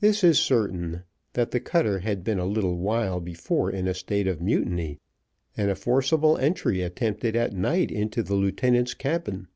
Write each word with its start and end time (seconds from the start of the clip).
This 0.00 0.24
is 0.24 0.38
certain, 0.38 1.02
that 1.34 1.50
the 1.50 1.60
cutter 1.60 1.98
had 1.98 2.24
been 2.24 2.38
a 2.38 2.46
little 2.46 2.78
while 2.78 3.20
before 3.20 3.70
in 3.70 3.86
a 3.86 3.92
state 3.92 4.26
of 4.26 4.40
mutiny, 4.40 4.98
and 5.54 5.70
a 5.70 5.74
forcible 5.74 6.38
entry 6.38 6.80
attempted 6.80 7.36
at 7.36 7.52
night 7.52 7.90
into 7.90 8.22
the 8.22 8.34
lieutenant's 8.34 8.94
cabin. 8.94 9.48